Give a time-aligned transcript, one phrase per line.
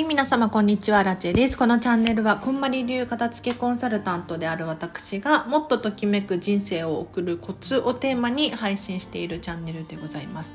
[0.00, 1.58] はい、皆様こんにちは、ラチェです。
[1.58, 10.54] このチャンネルは、こんまり流片付けコンサルタントである私が、もっとときめく人生を送るコツをテーマに配信しているチャンネルでございます。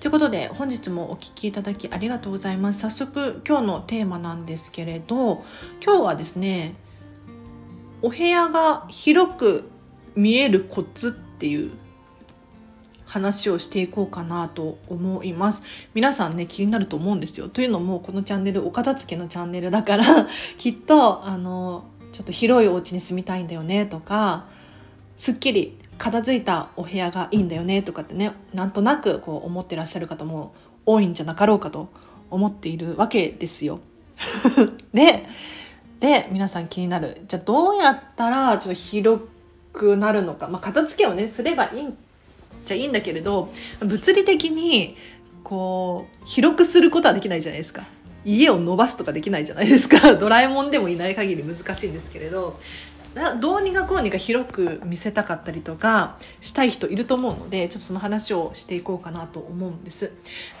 [0.00, 2.80] ということで、本日もお聴きいただきありがとうございます。
[2.80, 5.44] 早速、今日のテーマなんですけれど、
[5.80, 6.74] 今日はですね、
[8.02, 9.70] お部屋が広く
[10.16, 11.70] 見えるコツっていう
[13.14, 15.62] 話をしていこうかなと思います。
[15.94, 17.48] 皆さんね、気になると思うんですよ。
[17.48, 20.04] というのも、このチャンネル、お片付けのチャンネルだから、
[20.58, 24.46] きっと、あの、ちょっと広いお家に住みたいんだよねとか、
[25.16, 30.52] すっきり片付いたお部屋がいいんだよねとかってね、なんとなくこう思ってらっしゃる方も
[30.84, 31.90] 多いんじゃなかろうかと
[32.30, 33.78] 思っているわけですよ。
[34.92, 35.26] で、
[36.00, 37.22] で、皆さん気になる。
[37.28, 39.22] じゃあどうやったらちょっと広
[39.72, 40.48] くなるのか。
[40.48, 41.94] まあ、片付けをね、すればいい
[42.64, 44.96] ちゃいいんだけれど物理的に
[45.42, 47.84] こう広くすることはできないじゃないですか。
[48.24, 50.14] 家を伸ばすとかできないじゃないですか。
[50.16, 52.58] ドラえもんでもいない限り難しいんですけれど
[53.40, 60.12] どうにかこうにか広く見せたかったりとかしたい人いると思うのでちょっとその話をしていこうかなと思うんです。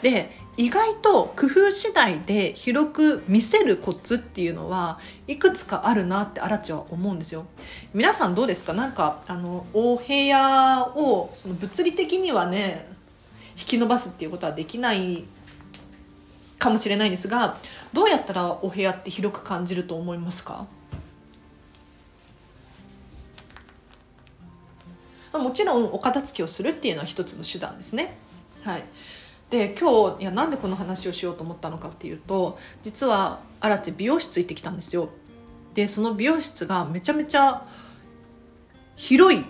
[0.02, 7.44] で意外と工夫次第で広く見せるコツっていうのはいくつかあるなってアラチは思うんですよ。
[7.92, 8.72] 皆さんどうですか？
[8.72, 12.86] なんかあのお部屋をその物理的にはね
[13.58, 15.24] 引き伸ばすっていうことはできない
[16.58, 17.58] かもしれないんですが
[17.92, 20.66] どうやったらお部屋って広く感じると思いますか？
[25.34, 28.16] まもちろんお片付けをするっていうのは一つの手段ですね。
[28.62, 28.84] はい、
[29.50, 35.10] で今日いやなんでこの話をしようと思ったのかっていうと実はアラチ美容室行ってきたんですよ。
[35.74, 37.66] でその美容室がめちゃめちゃ
[38.94, 39.44] 広い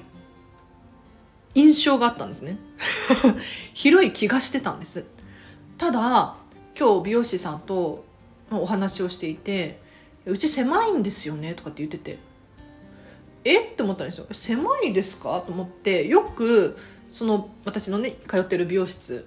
[1.55, 2.59] 印象があったんですね
[3.75, 5.05] 広い気がしてたんです
[5.77, 6.37] ただ
[6.79, 8.05] 今日美容師さんと
[8.51, 9.83] お話をしていて
[10.25, 12.19] 「うち狭いんですよね」とかって言ってて
[13.45, 13.61] え？
[13.61, 14.27] って思ったんですよ。
[14.33, 15.41] 狭いですか？
[15.43, 16.77] と思ってよく
[17.09, 19.27] その私のね通ってる美容室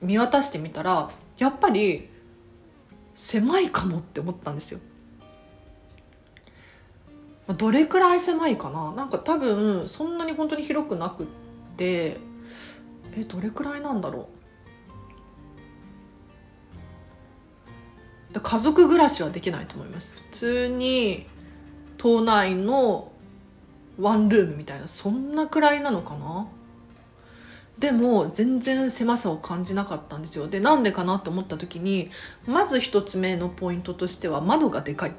[0.00, 2.08] 見渡してみたらやっぱり
[3.14, 4.80] 狭いかもって思ったんですよ。
[7.56, 8.92] どれくらい狭いかな？
[8.92, 11.26] なんか多分そんなに本当に広くなくっ
[11.76, 12.16] て
[13.16, 14.28] えどれくらいなんだろ
[18.32, 18.40] う？
[18.40, 20.14] 家族暮らしはできないと思います。
[20.14, 21.26] 普通に
[21.98, 23.09] 島内の
[24.00, 26.46] ワンルームみたいなそんなくらいなのかな？
[27.78, 30.48] でも全然狭さを感じなかったんですよ。
[30.48, 32.10] でなんでかなと思った時に
[32.46, 35.12] まず一つ目のポイントとしては窓がでかい。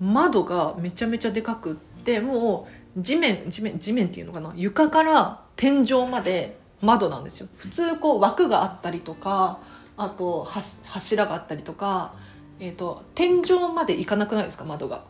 [0.00, 4.52] 窓がめちゃめちゃでかくってもう地面地面地面っていうのかな？
[4.56, 7.48] 床から天井まで窓なんですよ。
[7.56, 9.60] 普通こう枠があったりとか
[9.96, 10.46] あと
[10.84, 12.14] 柱があったりとか、
[12.60, 14.64] えーと、天井まで行かなくないですか？
[14.64, 15.04] 窓が。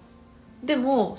[0.62, 1.16] でも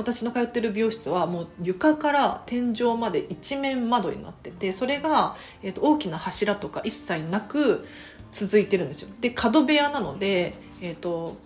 [0.00, 7.86] 私の通ってる美容室はもう床から天井まで一面窓になっててそれが、えーと、大きな柱とか一切なく
[8.32, 9.08] 続いてるんですよ。
[9.20, 11.36] で角部屋なので、えーと、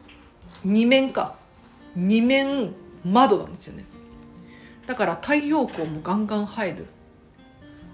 [0.66, 1.36] 2面か
[1.98, 2.72] 2面
[3.04, 3.84] 窓なんですよね。
[4.86, 6.86] だから太陽光もガンガン入る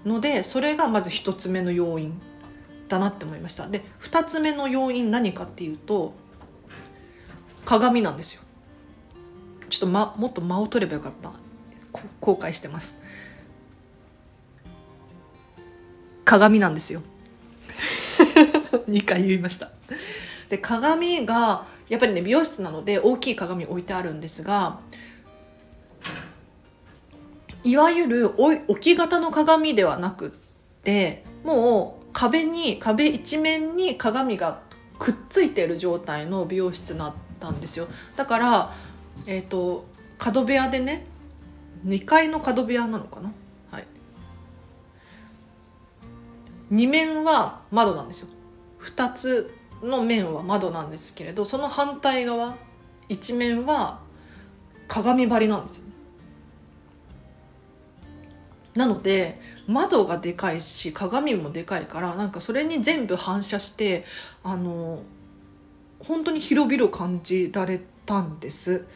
[0.05, 2.19] のでそれがまず1つ目の要因
[2.87, 6.13] だなって思いましたで2つ目の要因何かっていうと
[7.65, 8.41] 鏡なんですよ
[9.71, 11.31] ちょっと、ま、もっと間を取ればよかった。
[12.19, 12.97] 後悔してます。
[16.25, 17.01] 鏡なんですよ。
[18.87, 19.71] 2回言いました。
[20.49, 24.79] で鏡がやっぱりね美容室なので大きい鏡置いてあるんですが
[27.63, 30.31] いわゆる置き型の鏡ではなくっ
[30.83, 34.59] てもう壁に壁一面に鏡が
[34.99, 37.87] くっついてる状態の美容室だったんですよ。
[38.17, 38.73] だから
[39.27, 39.85] えっ、ー、と
[40.17, 41.05] 角部屋でね
[41.85, 43.31] 2階の角部屋なのかな？
[43.71, 43.87] はい。
[46.71, 48.27] 2面は窓なんですよ。
[48.81, 49.53] 2つ
[49.83, 52.55] の面は窓なんですけれどその反対側
[53.09, 53.99] 一面は
[54.87, 55.85] 鏡張りなんですよ
[58.75, 64.05] なので窓がでかいし鏡もでかいからなんかそれに全部反射して
[64.43, 65.03] あの
[65.99, 68.87] 本当に広々感じられたんです。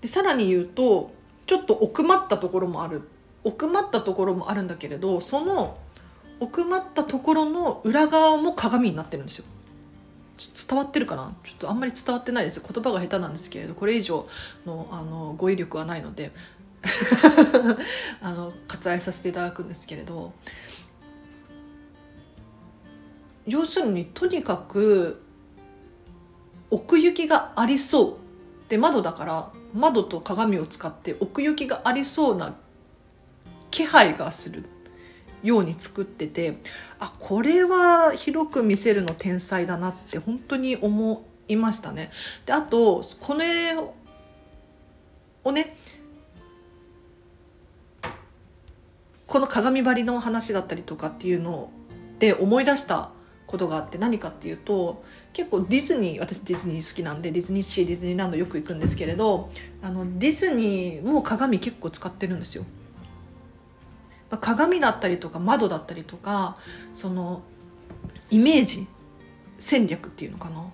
[0.00, 1.12] でさらに言うと
[1.46, 3.02] ちょっと奥まったところもある。
[3.42, 5.78] 奥まったところもあるんだけれどその
[6.40, 9.44] 奥まったところの裏側も鏡になってるんですよ。
[10.68, 11.34] 伝わってるかな？
[11.44, 12.60] ちょっとあんまり伝わってないです。
[12.60, 14.26] 言葉が下手なんですけれどこれ以上
[14.66, 16.32] のあの語彙力はないので
[18.22, 20.32] あの割愛させていただくんですけれど
[23.46, 25.22] 要するにとにかく
[26.70, 28.18] 奥行きがありそ
[28.66, 32.54] うで窓だから窓と鏡を使って奥行きがありそうな
[33.70, 34.64] 気配がする
[35.42, 36.58] ように作ってて
[36.98, 42.10] あこれは広く見せるの天才だなって本当に思いましたね。
[42.46, 43.76] であとこれ
[45.44, 45.76] をね
[49.26, 51.70] この鏡張りの話だったりとかっていうの
[52.18, 53.10] で思い出した
[53.50, 55.02] ことがあって何かっていうと
[55.32, 59.50] 結構ディズニー私ディズニー好きなんでディズニーシーディズニーランドよく行くんですけれど
[59.82, 62.64] あのディズニーも鏡結構使ってるんですよ。
[64.30, 66.56] まあ鏡だったりとか窓だったりとか
[66.92, 67.42] その
[68.30, 68.86] イメージ
[69.58, 70.64] 戦略っていうのかな？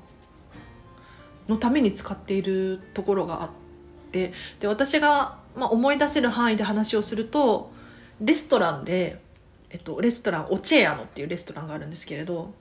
[1.49, 3.51] のために使っているところがあっ
[4.11, 7.71] てで私が、まあ、思い出せる範囲で話をすると
[8.21, 9.23] レストランで
[9.71, 12.55] えっと、レストランオチェアノっていうレストランがあるんですけれど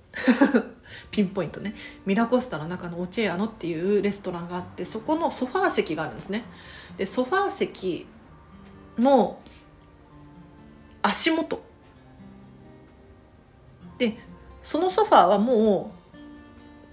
[1.12, 1.76] ピンポイントね。
[2.06, 6.46] ミラコスタの中のオチェアノっていうレストランがあってそこのソファー席があるんですね。
[6.98, 8.08] でソファー席
[8.98, 9.40] の
[11.02, 11.62] 足元。
[13.98, 14.18] で
[14.64, 16.18] そのソファーはもう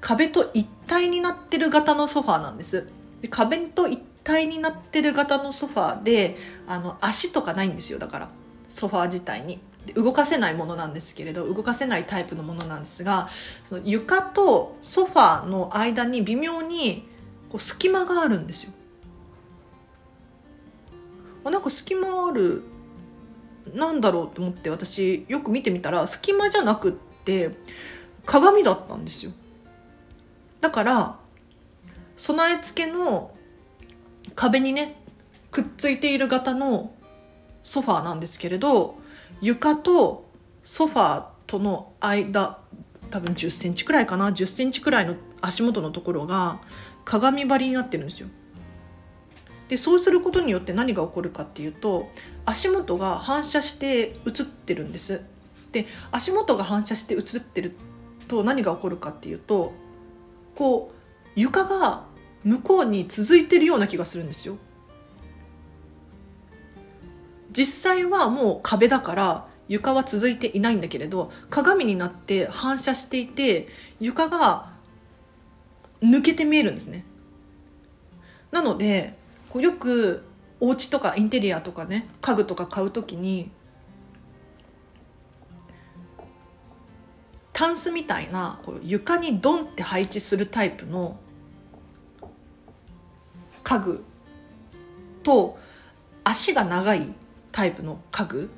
[0.00, 2.88] 壁と一体になってる型のソファーなんです。
[3.20, 6.36] で壁と一体になってる型のソファーで
[6.66, 8.30] あの足とかないんですよだから。
[8.68, 9.60] ソファー自体に。
[9.94, 13.28] 動かせないものなんですけれど動かせないタイプのものなんですが
[13.64, 17.08] その床とソファーの間に微妙に
[17.50, 18.72] こう隙間があるんですよ。
[21.44, 22.62] なんか隙間ある
[23.74, 27.50] なんだろうと思って私よく見てみたら隙間じゃなくって
[28.24, 29.32] 鏡だったんですよ。
[30.60, 31.18] だから
[32.16, 33.34] 備え付けの
[34.36, 35.02] 壁にね
[35.50, 36.94] くっついている型の
[37.62, 39.01] ソファーなんですけれど
[39.42, 40.30] 床と
[40.62, 42.60] ソファーとの間
[43.10, 46.60] 多分1 0センチくらいかな1 0センチくらいの足元のところが
[47.04, 48.28] 鏡張りになってるんですよ。
[49.68, 52.08] でそうすることによって何が起こるかっていうと
[52.44, 55.22] 足元が反射して映ってるんです。
[55.72, 57.74] で足元が反射して映ってる
[58.28, 59.72] と何が起こるかっていうと
[60.54, 62.04] こう床が
[62.44, 64.56] 向こうに続いてるような気がするんですよ。
[67.52, 73.68] 実際はもう壁だから床は続いていないんだけれど鏡になって反射していて
[74.00, 74.72] 床が
[76.02, 77.04] 抜けて見えるんですね。
[78.50, 79.14] なので
[79.50, 80.24] こうよく
[80.60, 83.50] お家とかインテリアとかね家具とか買う時に
[87.52, 91.16] タンスみたいなこう床にドンって配置するタイプの
[93.62, 94.04] 家具
[95.22, 95.58] と
[96.24, 97.12] 足が長い
[97.52, 98.50] タイプの家具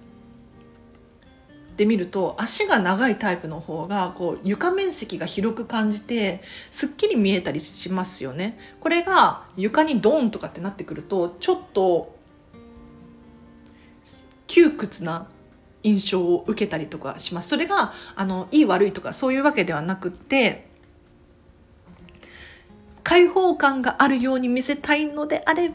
[1.76, 8.58] で見ると足が長いタイプの方がこう床面積が広く感じてすっきり見えたりしますよね。
[8.81, 12.14] これが床にドンとかってなってくるとちょっと
[14.46, 15.26] 窮屈な
[15.82, 17.49] 印象を受けたりとかします。
[17.49, 20.69] それがあのいい悪いとかそういうわけではなくて
[23.02, 25.73] 開放感があるように見せたいのであれ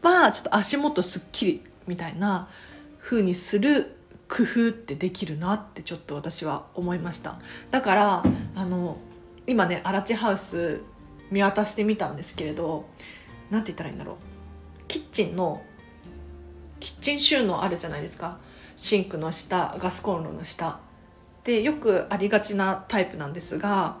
[0.00, 2.48] ばちょっと足元すっきりみたいな
[3.00, 3.96] 風にする
[4.28, 7.40] 工夫ってできるなってちょっと私は思いました。
[7.72, 8.96] だからあの
[9.48, 10.82] 今ねアラチハウス
[11.32, 12.88] 見渡してみたんですけれど
[13.50, 14.16] 何て言ったらいいんだろう。
[14.86, 15.62] キッチンの
[16.78, 18.38] キッチン収納あるじゃないですか。
[18.76, 20.78] シンクの下ガスコンロの下。
[21.42, 23.96] でよくありがちなタイプなんですが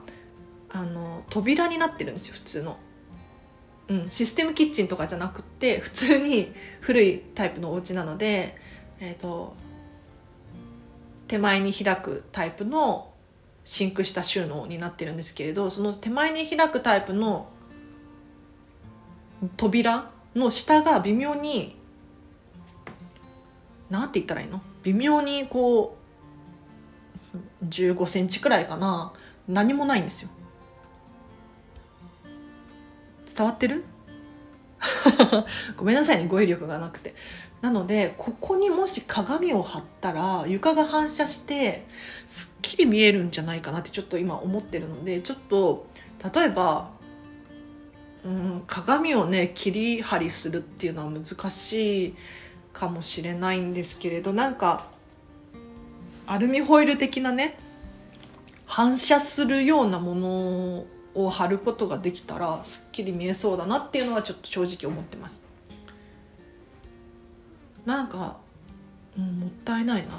[0.68, 2.78] あの扉になってるんですよ普通の。
[3.90, 8.56] うん、システムキッチンとかじゃなくって 普通に古いタイプのお家なので、
[9.00, 9.54] えーと、
[11.26, 13.12] 手前に開くタイプの
[13.64, 17.48] シンク下収納になってるんですけれどその手前に開くタイプの
[19.56, 21.76] 扉の下が微妙に
[23.90, 24.62] 何て言ったらいいの？
[24.84, 25.96] 微妙にこ
[27.34, 29.12] う15センチくらいかな。
[29.48, 30.30] 何もないんですよ。
[33.34, 33.84] 伝わってる？
[35.76, 37.14] ごめんなさいね語彙力がなくて。
[37.60, 41.84] なのでここにもし鏡を貼ったら床が反射して
[42.26, 45.86] すっきり見えるんじゃないかなってちょっと今思ってるのでちょっと
[46.34, 46.90] 例えば
[48.24, 52.14] うん鏡をね切り張りするっていうのは難しい
[52.72, 54.86] かもしれないんですけれどなんか
[56.26, 57.58] アルミホイル的なね
[58.64, 60.84] 反射するようなもの
[61.14, 65.44] を貼ることができたらすっきり見えそうだなっていうのはちょっと正直思ってます。
[67.84, 68.38] なんか、
[69.18, 70.12] うん、もったいないな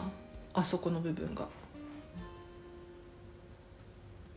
[0.53, 1.47] あそこの部分が。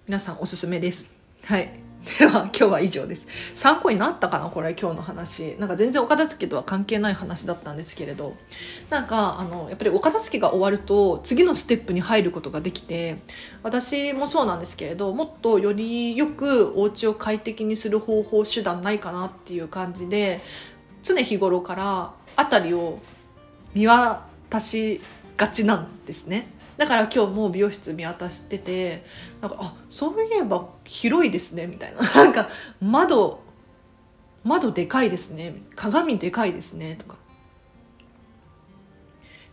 [0.07, 1.11] 皆さんおすすめです。
[1.45, 1.84] はい。
[2.19, 3.27] では今日は以上です。
[3.55, 5.57] 参考になったかなこれ今日の話。
[5.59, 8.37] なんか全然お片付けとは関係ない話だったんですけれど。
[8.91, 13.17] なんかあのやっぱりお片付けが終わると次のステップに入ることができて
[13.63, 20.41] 私もそうなんですけれどもっとよりよくお家を快適にする方法手段ないかなっていう感じで
[21.03, 22.99] 常日頃から辺りを
[23.75, 24.21] 見渡
[24.61, 25.01] し
[25.37, 26.49] がちなんですね。
[26.77, 29.05] だから今日も美容室見渡してて
[29.41, 32.49] なんかあそういえば広いですねみたいな なんか
[32.81, 33.43] 窓
[34.43, 37.17] 窓でかいですね鏡でかいですねとかっ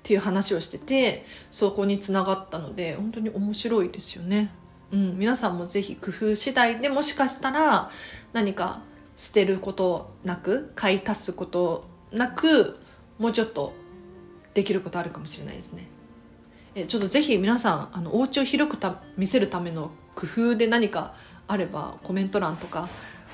[0.03, 4.51] ていう話をしててそこにつながったので本当に面白いですよね。
[4.91, 7.89] うん、皆さんもぜひ工夫次第でもしかしたら
[8.33, 8.81] 何か
[9.15, 12.77] 捨てることなく買い足すことなく
[13.19, 13.73] もうちょっと
[14.53, 15.87] できることあるかもしれないですね。
[16.73, 21.13] えちょっとぜひ皆さんあのお家を広くた見せるための工夫で何か
[21.47, 22.87] あればコメント欄とか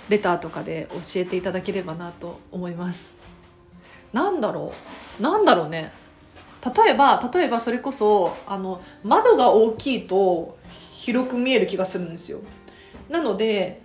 [0.09, 3.15] レターとかで教えていただければなと思います。
[4.13, 4.71] なんだろ
[5.19, 5.21] う？
[5.21, 5.91] なんだろうね？
[6.85, 10.57] 例えば例えばそれこそあの窓が大きいと
[10.93, 12.39] 広く見える気がするんですよ。
[13.09, 13.83] なので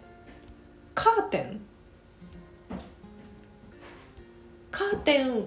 [0.94, 1.61] カーテン
[4.71, 5.47] カーテン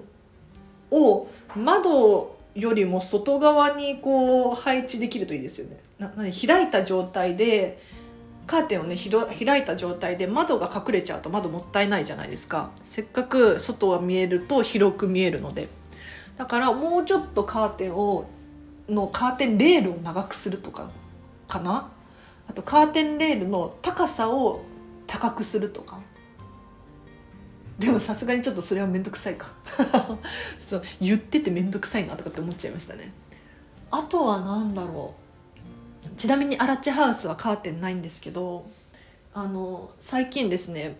[0.91, 5.77] を窓よりも外側にこう配置できるといいですよね。
[5.99, 7.79] な開いた状態で
[8.47, 12.71] カーテンをね開いた状態で窓が隠れちゃうと窓もったいないじゃないですか。
[12.83, 15.67] せっかく外が見えると広く見えるので。
[16.37, 18.25] だからもうちょっとカーテンを
[18.87, 20.91] のカーテンレールを長くするとか
[21.47, 21.91] かな？
[22.47, 24.61] あとカーテンレールの高さを
[25.07, 25.99] 高くするとか。
[27.79, 29.47] でもさすがにちょっとそれは面倒くさいか。
[30.57, 33.11] ちょっと言ってて面倒くさいなとかって思っちゃいましたね。
[33.91, 35.25] あとは何だろう。
[36.17, 38.65] ちなみにアラッチハウスはカーテンないんですけど
[39.33, 40.97] あの最近ですね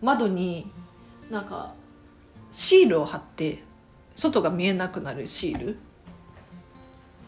[0.00, 0.70] 窓に
[1.30, 1.74] なんか
[2.52, 3.62] シールを貼って
[4.14, 5.78] 外が見えなくなるシール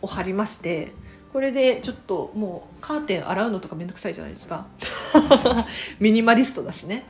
[0.00, 0.92] を貼りまして
[1.32, 4.66] これでちょっともうカーテン洗うのとかめんどくさいじゃないですか。
[6.00, 7.04] ミニマリストだしね。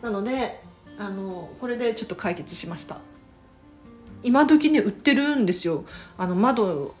[0.00, 0.62] なので
[0.98, 2.98] あのこれでちょっと解決しました。
[4.22, 5.84] 今時ね売ってるんですよ。
[6.18, 6.94] あの窓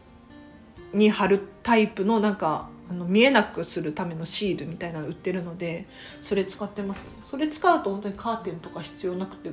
[0.92, 5.86] に貼るタイプのなんかあの見えなくするためのシールみたいなの売ってるので
[6.22, 7.08] それ使ってます。
[7.22, 9.50] それ使うと本当にカーテンとか必要なくて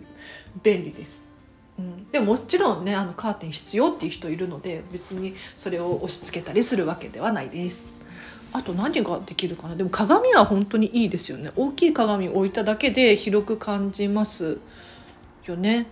[0.61, 1.25] 便利です、
[1.79, 7.87] うん、でももちろんねあのカーテン必要っていう人いるので別にそれを押し付けたりするわけではないです。
[8.53, 9.75] あと何ができるかな？
[9.75, 11.51] でも鏡は本当にいいですよね。
[11.55, 14.59] 大きい鏡を置いただけで広く感じます
[15.45, 15.87] よね。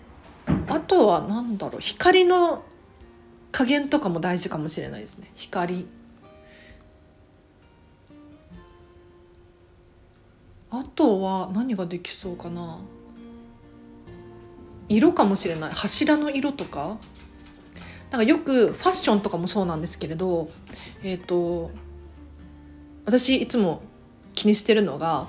[0.67, 1.81] あとは何だろう？
[1.81, 2.63] 光の
[3.51, 5.31] 加減とかも大事かもしれないですね。
[5.35, 5.87] 光。
[10.69, 12.79] あとは何ができそうかな？
[14.87, 15.71] 色かもしれない。
[15.73, 16.97] 柱の色とか。
[18.11, 20.49] なんかよくファッションとかもそうなんですけれど
[21.01, 21.71] えっ、ー、と
[23.05, 23.81] 私いつも
[24.34, 25.27] 気にしてるのが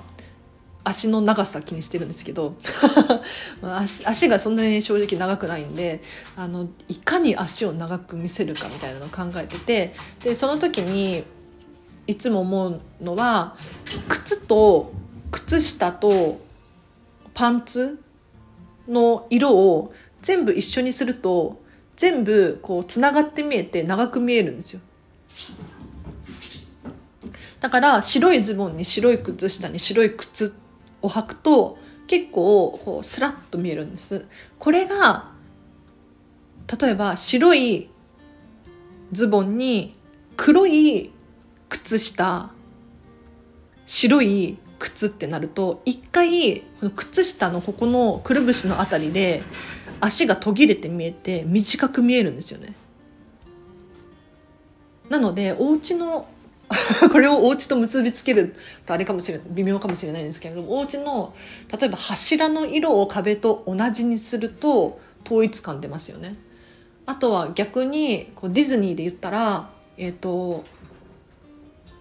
[0.83, 2.55] 足の長さ気にしてるんですけど
[3.63, 6.01] 足足がそんなに正直長くないんで
[6.35, 11.23] あのいかに足を長く見せるかみたいなのを考えててでその時に
[12.05, 13.55] いつも思うのは
[14.09, 14.91] 靴と
[15.31, 16.41] 靴下と
[17.33, 17.99] パンツ
[18.87, 21.61] の色を全部一緒にすると
[21.95, 24.81] 全部こうつながって見えて長く見えるんですよ。
[27.63, 30.53] だから白いズボンに白い靴下に白い靴
[31.01, 31.77] を履くと
[32.07, 34.25] 結構こうスラッと見えるんです。
[34.59, 35.31] これが
[36.81, 37.89] 例えば白い
[39.13, 39.95] ズボンに
[40.35, 41.13] 黒い
[41.69, 42.51] 靴下
[43.85, 49.41] 白い靴ってなると一回この靴下のここのくるぶしのあたりで
[50.01, 52.75] 足が途切れて見えて短く見えるんですよね。
[55.07, 56.27] なのでお家の
[57.11, 61.33] これをお家と結びつけるとあれかもしれない微妙かもしれないんですけれどもお家の
[61.71, 66.35] 例えば柱の色を壁と同じにすると統一感出ますよね。
[67.05, 70.63] あとは逆にこうディズニーで言ったら、えーと、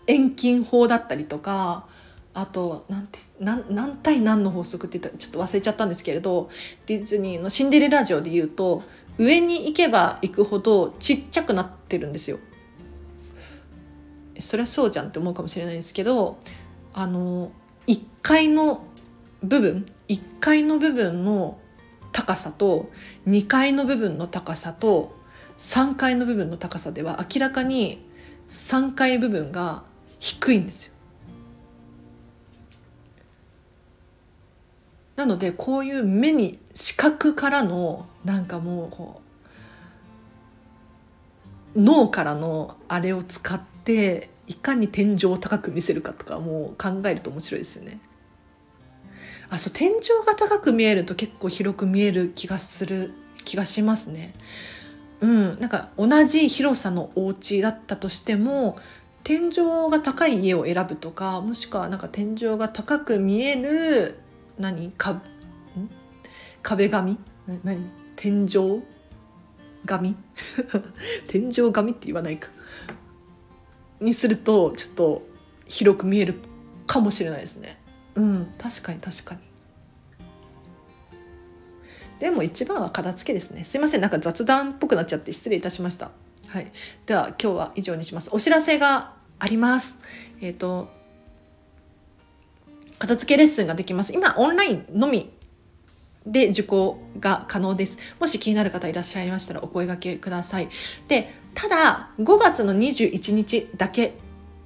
[0.06, 1.86] 遠近法だったりとか
[2.34, 6.50] あとなんて何何対何の法則って言ったらちょっと忘れちゃったんですけれど
[6.86, 8.80] ディズニーの「シンデレラ城」で言うと
[9.18, 12.38] 上に行けば行くほどちっちゃくなってるんですよ。
[14.42, 16.38] そりゃそうじゃんって思うかもしれないんですけど
[16.92, 17.52] あの
[17.86, 18.84] 1階の
[19.42, 21.58] 部分1階の部分の
[22.12, 22.90] 高さと
[23.26, 25.16] 2階の部分の高さと
[25.58, 28.04] 3階の部分の高さでは明らかに
[28.50, 29.84] 3階部分が
[30.18, 30.92] 低いんですよ。
[35.16, 39.20] なのでこういう目に視覚からのなんかもうこ
[41.74, 48.00] う脳からのあれを使っていかに天井を高く見せるかとかも考えると面白いですよね。
[49.50, 49.94] あそう天井
[50.26, 53.12] が高く見えると結構広く見える気がする
[53.44, 54.34] 気がしますね。
[55.20, 58.78] うん、なんか同じ広さのお家だったとしても
[59.24, 64.18] 天井が高い家を選ぶとかもしくはなんか天井が高く見える
[64.58, 64.90] 何？
[64.92, 65.22] かん？
[66.62, 67.18] 壁紙？
[67.62, 67.90] 何？
[68.16, 68.82] 天井
[69.86, 70.16] 紙？
[71.28, 72.48] 天井紙って言わないか。
[74.02, 75.22] にするとちょっと
[75.66, 76.34] 広く見える
[76.86, 77.80] かもしれないですね。
[78.14, 79.40] うん確かに確かに。
[82.18, 83.64] でも一番は片付けですね。
[83.64, 86.10] すいませんなんか雑談っぽくなっちゃって失礼いたしました。
[86.48, 86.70] はい。
[87.06, 88.30] では今日は以上にします。
[88.32, 89.98] お知らせがあります。
[90.40, 90.88] えっ、ー、と
[92.98, 94.12] 片付けレッスンができます。
[94.12, 95.32] 今オンラインのみ
[96.26, 97.98] で受講が可能です。
[98.20, 100.68] もし気になる方いらっしゃいましたらお声掛けください。
[101.08, 104.14] で、ただ5月の21日だけ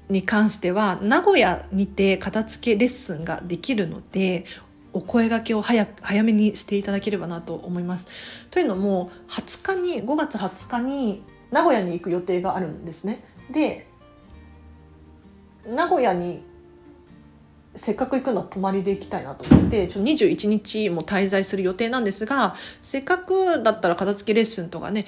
[0.08, 4.44] に関しては名古屋にて片付けレッスンができるので
[4.92, 8.06] お声掛けを早早めにしていただければなと思います。
[8.50, 13.22] というのも20日に5月20日に名古屋に行く予定があるんですね。
[13.50, 13.86] で
[15.66, 16.42] 名古屋に
[17.74, 25.04] せっかく行くのは泊まりで行きたいなと思ってちょ21日も滞在する予定なんですがせっかくだったら片付けレッスンとかね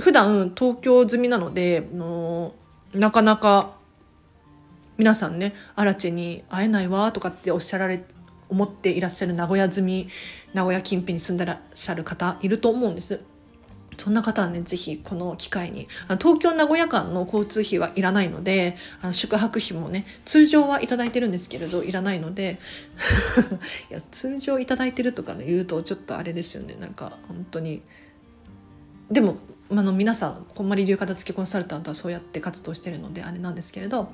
[0.00, 2.54] 普段東京済みなのでの
[2.94, 3.74] なかなか
[4.96, 8.04] 皆さんねアラチェに会えないわとかっておっしゃられ
[8.48, 10.08] 思っていらっしゃる名古屋済み
[10.52, 13.20] 名古屋近辺に住んでらっしゃる方いると思うんです。
[14.00, 15.86] そんな方はね、ぜひこの機会に、
[16.18, 22.58] 東京名古屋間の交通費はいらないので、あの宿泊費もね、通常はいただいてるんですけれど、いらないので、
[23.90, 27.82] いや、通常いただいてるとかね、言うとちょっとあれですよね、なんか本当に。
[29.10, 29.36] でも、
[29.70, 34.12] あの皆さん、こんまり流片付けコンサルタントはそうやって活動してるので、あれなんですけれど、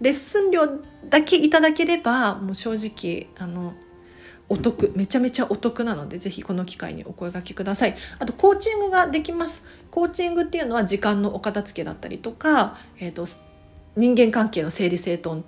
[0.00, 0.66] レッスン料
[1.08, 3.74] だけいただければ、もう正直、あの、
[4.50, 7.94] お得めちゃめちゃお得なのでぜひこの機会にお声がけください。
[8.18, 9.64] あとコーチングができます。
[9.92, 13.26] コーチングっていうのは時間のお片付けだったりとか、えーと、
[13.94, 15.44] 人間関係の整理整頓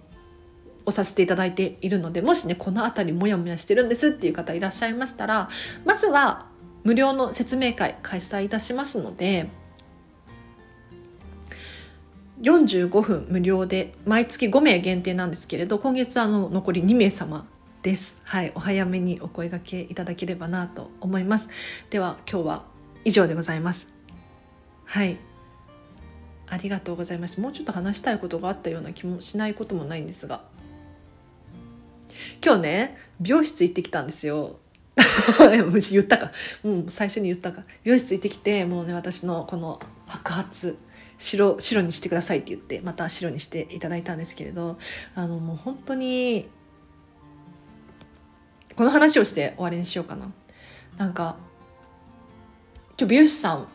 [0.87, 5.49] をさせていただいているのでもしねこの辺りモヤモヤしてるんですっていう方いらっしゃいましたら
[5.85, 6.47] まずは
[6.85, 9.49] 無料の説明会開催いたしますので
[12.43, 17.47] 45分無料で毎月5名限定なんですけれど今月あの残り2名様
[17.83, 18.17] です。
[18.23, 21.49] はい、お早めにお声掛けいただければなと思います。
[21.91, 22.65] では今日は
[23.05, 23.89] 以上でございます。
[24.85, 25.19] はい。
[26.49, 27.41] ありがとうございます。
[27.41, 30.43] もうちょっと話したいことがあったような気もしないこともないんですが。
[32.45, 34.59] 今日ね、美容室行ってきたんですよ。
[35.91, 36.33] 言ったか。
[36.63, 37.65] もう最初に言ったか。
[37.85, 40.77] 美容室行ってきて、もうね、私のこの白髪、
[41.19, 44.79] 白、白にしてくださいって言って、また白にしていただいたんですけれど、
[45.15, 46.49] あの、もう本当に
[48.77, 50.33] この話をして終わりにしようかな。
[50.97, 51.37] なんか
[52.99, 53.69] 今日美容師さん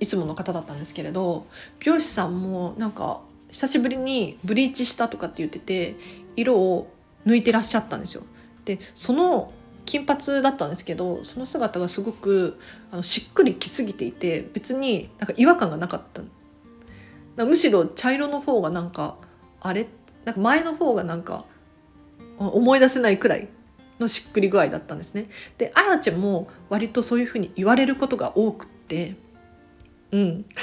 [0.00, 1.46] いつもの方だったんですけれど
[1.80, 5.96] 美容師さんもなんか久しぶりにブリーチしたとかって言ってて
[6.36, 6.92] 色を
[7.26, 8.22] 抜いてらっしゃったんですよ。
[8.64, 9.52] でその
[9.88, 12.60] 金髪だったんですけどその姿がすごく
[12.92, 16.22] あのしっくりきすぎていて別になんか違和感がなかった。
[17.42, 19.16] むしろ茶色の方がなんか
[19.62, 19.86] あれ？
[20.26, 21.46] なんか前の方がなんか
[22.38, 23.48] 思い出せないくらい
[23.98, 25.30] のしっくり具合だったんですね。
[25.56, 29.14] であやちゃんも割とそういうふうに言われることが多くって
[30.12, 30.44] うん。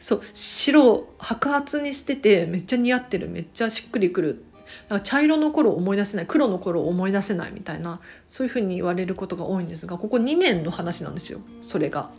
[0.00, 4.44] そう白白髪にしててめっちゃ似合ってるめっちゃしっくりくる
[4.88, 12.10] なんか茶色の頃思い出せない黒の頃思い出せないみたいなそういうふうに言われることが多いんですがここ2年の話なんですよそれが。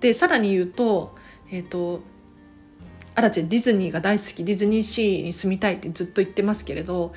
[0.00, 1.14] でさらに言うと
[1.50, 2.02] えっ、ー、と
[3.14, 7.14] アラチェディズニーが大好きディズニーシーに住みたいってずっと言ってますけれど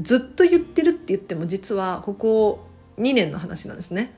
[0.00, 2.66] ずっと言ってるって言っても実はここ
[2.98, 4.12] 2年の話なんですね。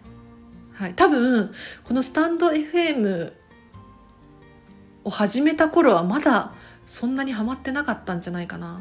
[0.72, 1.52] はい、多分
[1.84, 3.32] このスタンド FM
[5.04, 6.52] を始めた頃はまだ
[6.86, 8.80] そんなにハマってなかったんじゃないかな。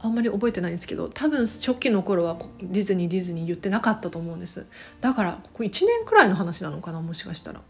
[0.00, 4.66] あんまり覚えてないんですけど多分初期の頃はディズニーディズニー言ってなかったと思うんです。
[5.00, 7.60] だからここ1年くらいの話なのかなもしかしたら。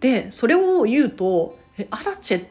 [0.00, 2.48] でそれを言うと「えアラチェっ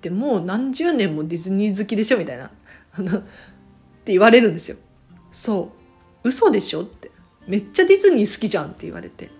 [0.00, 2.50] てもう何十年もディズニー好きでしょ」みたいな っ
[4.04, 4.76] て言われるんですよ。
[5.32, 5.72] そ
[6.24, 6.28] う。
[6.28, 7.10] 嘘でしょって。
[7.46, 9.30] めっちゃディズニー好きじゃんって言われて。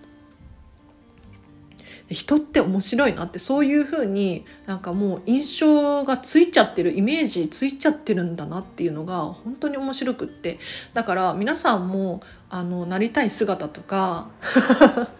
[2.09, 10.57] 人って面白いなってそういう風になんかもう印象がついちゃってるイメージついちゃってるんだなっていうのが本当に面白くって。
[10.93, 14.29] だから皆さんもあのなりたい姿とか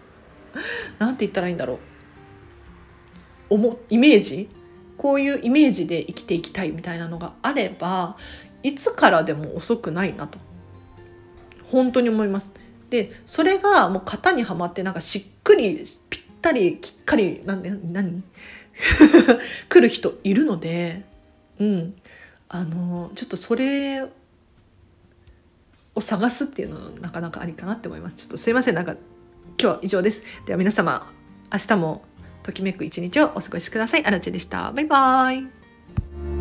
[0.98, 1.78] なんて言ったらいいんだろう。
[3.50, 4.48] おもイメージ？
[4.96, 8.16] こういうイメージで生きていきたいみたいなのがあれば
[8.62, 10.38] いつからでも遅くないなと。
[11.70, 12.52] 本当に思います。
[12.90, 18.22] でそれがもう型にはまってなんかしっくりぴったりきっかりなんで何？
[19.68, 21.04] 来る人いるので
[21.58, 21.94] うん
[22.48, 24.02] あのちょっとそれ
[25.94, 28.16] を探すっていうのはなかなかありかなって思います。
[28.16, 29.00] ちょっとすいませんなんか今
[29.58, 30.22] 日は以上です。
[30.46, 31.12] では皆様
[31.52, 32.02] 明日も
[32.42, 34.04] ときめく一日をお過ごしください。
[34.06, 34.72] あらちでした。
[34.72, 36.39] バイバイ。